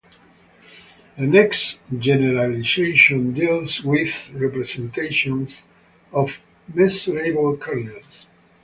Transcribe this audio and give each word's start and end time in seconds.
The 1.15 1.27
next 1.27 1.77
generalization 1.99 3.35
deals 3.35 3.83
with 3.83 4.31
representations 4.31 5.61
of 6.11 6.41
"measurable" 6.73 7.55
kernels. 7.57 8.25